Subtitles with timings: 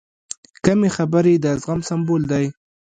[0.65, 2.45] کمې خبرې، د زغم سمبول دی.